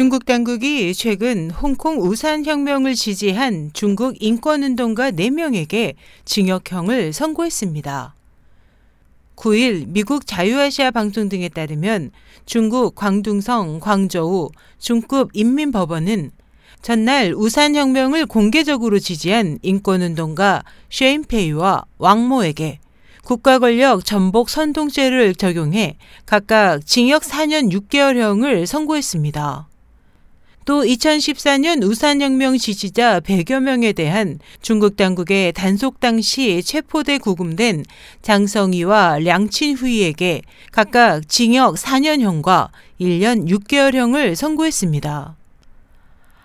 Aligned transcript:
중국 0.00 0.24
당국이 0.24 0.94
최근 0.94 1.50
홍콩 1.50 2.00
우산 2.00 2.46
혁명을 2.46 2.94
지지한 2.94 3.72
중국 3.74 4.14
인권운동가 4.18 5.10
4명에게 5.10 5.92
징역형을 6.24 7.12
선고했습니다. 7.12 8.14
9일 9.36 9.88
미국 9.88 10.26
자유아시아 10.26 10.90
방송 10.90 11.28
등에 11.28 11.50
따르면 11.50 12.12
중국 12.46 12.94
광둥성 12.94 13.80
광저우 13.80 14.48
중급 14.78 15.28
인민법원은 15.34 16.30
전날 16.80 17.34
우산혁명을 17.36 18.24
공개적으로 18.24 18.98
지지한 18.98 19.58
인권운동가 19.60 20.64
쉐인페이와 20.88 21.84
왕모에게 21.98 22.78
국가 23.22 23.58
권력 23.58 24.06
전복 24.06 24.48
선동죄를 24.48 25.34
적용해 25.34 25.98
각각 26.24 26.86
징역 26.86 27.20
4년 27.20 27.70
6개월형을 27.70 28.64
선고했습니다. 28.64 29.69
또 30.66 30.82
2014년 30.82 31.82
우산혁명 31.82 32.58
지지자 32.58 33.20
100여 33.20 33.60
명에 33.60 33.92
대한 33.92 34.38
중국 34.60 34.96
당국의 34.96 35.52
단속 35.52 36.00
당시 36.00 36.62
체포돼 36.62 37.18
구금된 37.18 37.84
장성희와 38.22 39.20
량친후이에게 39.20 40.42
각각 40.70 41.28
징역 41.28 41.76
4년형과 41.76 42.68
1년 43.00 43.48
6개월형을 43.48 44.34
선고했습니다. 44.34 45.36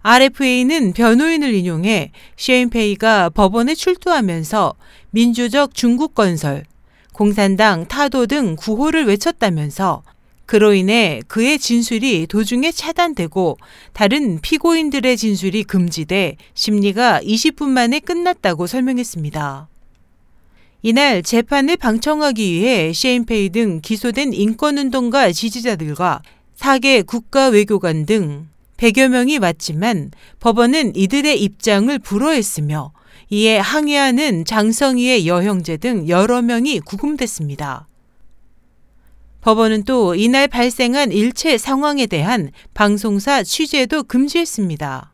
RFA는 0.00 0.92
변호인을 0.94 1.52
인용해 1.52 2.12
셰인페이가 2.36 3.30
법원에 3.30 3.74
출두하면서 3.74 4.74
민주적 5.10 5.74
중국 5.74 6.14
건설, 6.14 6.64
공산당 7.12 7.86
타도 7.88 8.26
등 8.26 8.56
구호를 8.56 9.06
외쳤다면서 9.06 10.02
그로 10.48 10.72
인해 10.72 11.20
그의 11.28 11.58
진술이 11.58 12.26
도중에 12.26 12.72
차단되고 12.72 13.58
다른 13.92 14.40
피고인들의 14.40 15.14
진술이 15.18 15.64
금지돼 15.64 16.38
심리가 16.54 17.20
20분 17.20 17.68
만에 17.68 18.00
끝났다고 18.00 18.66
설명했습니다. 18.66 19.68
이날 20.80 21.22
재판을 21.22 21.76
방청하기 21.76 22.50
위해 22.50 22.94
셰인페이 22.94 23.50
등 23.50 23.80
기소된 23.82 24.32
인권운동가 24.32 25.32
지지자들과 25.32 26.22
4개 26.58 27.04
국가 27.04 27.48
외교관 27.48 28.06
등 28.06 28.48
100여 28.78 29.08
명이 29.08 29.36
왔지만 29.36 30.12
법원은 30.40 30.96
이들의 30.96 31.42
입장을 31.42 31.98
불허했으며 31.98 32.92
이에 33.28 33.58
항의하는 33.58 34.46
장성희의 34.46 35.26
여형제 35.26 35.76
등 35.76 36.08
여러 36.08 36.40
명이 36.40 36.80
구금됐습니다. 36.80 37.86
법원은 39.40 39.84
또 39.84 40.14
이날 40.14 40.48
발생한 40.48 41.12
일체 41.12 41.58
상황에 41.58 42.06
대한 42.06 42.50
방송사 42.74 43.42
취재도 43.42 44.04
금지했습니다. 44.04 45.12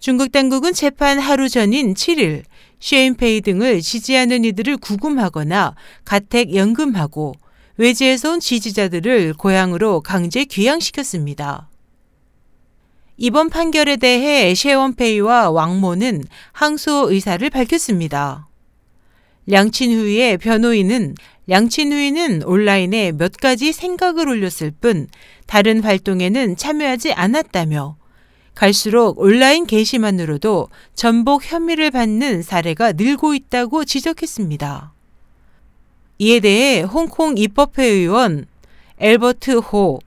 중국 0.00 0.32
당국은 0.32 0.72
재판 0.72 1.20
하루 1.20 1.48
전인 1.48 1.94
7일 1.94 2.42
쉐인페이 2.80 3.40
등을 3.42 3.80
지지하는 3.80 4.44
이들을 4.44 4.78
구금하거나 4.78 5.76
가택 6.04 6.54
연금하고 6.56 7.34
외지에서 7.76 8.32
온 8.32 8.40
지지자들을 8.40 9.34
고향으로 9.34 10.00
강제 10.00 10.44
귀양시켰습니다. 10.44 11.68
이번 13.16 13.50
판결에 13.50 13.96
대해 13.96 14.52
셰원페이와 14.54 15.50
왕모는 15.50 16.24
항소 16.50 17.12
의사를 17.12 17.48
밝혔습니다. 17.48 18.48
량친후의 19.46 20.38
변호인은 20.38 21.14
량친후이는 21.46 22.44
온라인에 22.44 23.12
몇 23.12 23.36
가지 23.36 23.72
생각을 23.72 24.28
올렸을 24.28 24.72
뿐 24.80 25.08
다른 25.46 25.82
활동에는 25.82 26.56
참여하지 26.56 27.12
않았다며 27.12 27.96
갈수록 28.54 29.18
온라인 29.18 29.66
게시만으로도 29.66 30.68
전복 30.94 31.50
혐의를 31.50 31.90
받는 31.90 32.42
사례가 32.42 32.92
늘고 32.92 33.34
있다고 33.34 33.84
지적했습니다. 33.84 34.92
이에 36.18 36.40
대해 36.40 36.82
홍콩 36.82 37.36
입법회 37.36 37.84
의원 37.84 38.46
엘버트 38.98 39.58
호 39.58 39.98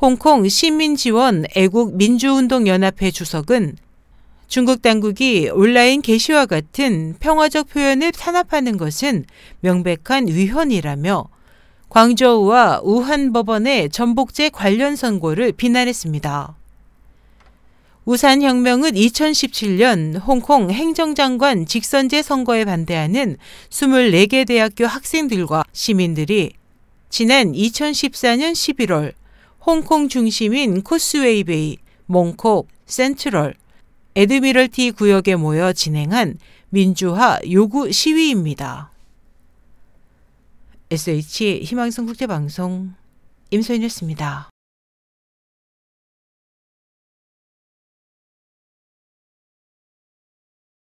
홍콩 0.00 0.48
시민지원 0.48 1.46
애국민주운동연합회 1.56 3.10
주석은 3.10 3.76
중국 4.48 4.82
당국이 4.82 5.50
온라인 5.52 6.02
게시와 6.02 6.46
같은 6.46 7.14
평화적 7.18 7.68
표현을 7.68 8.12
탄압하는 8.12 8.76
것은 8.76 9.24
명백한 9.60 10.28
위헌이라며 10.28 11.28
광저우와 11.88 12.80
우한 12.82 13.32
법원의 13.32 13.90
전복제 13.90 14.50
관련 14.50 14.96
선고를 14.96 15.52
비난했습니다. 15.52 16.56
우산 18.04 18.42
혁명은 18.42 18.90
2017년 18.90 20.20
홍콩 20.20 20.70
행정장관 20.70 21.64
직선제 21.64 22.20
선거에 22.20 22.66
반대하는 22.66 23.38
24개 23.70 24.46
대학교 24.46 24.86
학생들과 24.86 25.64
시민들이 25.72 26.52
지난 27.08 27.52
2014년 27.52 28.52
11월 28.52 29.14
홍콩 29.64 30.08
중심인 30.08 30.82
코스웨이베이, 30.82 31.78
몽콕, 32.04 32.68
센트럴, 32.84 33.54
에드미럴티 34.16 34.92
구역에 34.92 35.34
모여 35.34 35.72
진행한 35.72 36.38
민주화 36.70 37.40
요구 37.50 37.90
시위입니다. 37.90 38.92
SH 40.90 41.62
희망성 41.64 42.06
국제방송 42.06 42.94
임소연이었습니다. 43.50 44.53